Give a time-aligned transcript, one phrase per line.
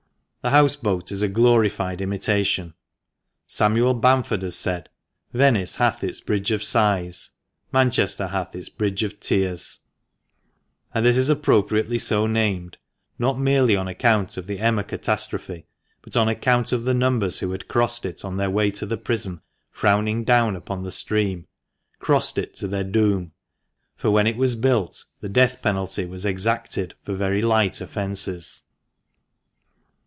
[0.43, 2.73] The house boat is a glorified imitation.
[3.45, 4.89] Samuel Bamford has said,
[5.31, 7.29] "Venice hath its Bridge of Sighs,
[7.71, 9.81] Manchester hath its Bridge of Tears,"
[10.95, 12.79] and this is appro priately so named,
[13.19, 15.67] not merely on account of the Emma catastrophe,
[16.01, 18.97] but on account ot the numbers who had crossed it on their way to the
[18.97, 21.45] prison frowning down upon the stream,
[21.99, 23.31] crossed it to their doom;
[23.95, 28.63] for when it was built the death penalty was exacted for very light offences.